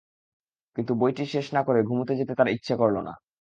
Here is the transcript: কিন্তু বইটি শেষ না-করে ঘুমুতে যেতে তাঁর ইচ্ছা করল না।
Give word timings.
কিন্তু 0.75 0.91
বইটি 0.95 1.23
শেষ 1.25 1.45
না-করে 1.53 1.79
ঘুমুতে 1.83 2.13
যেতে 2.19 2.33
তাঁর 2.35 2.49
ইচ্ছা 2.49 2.75
করল 2.77 2.97
না। 3.07 3.13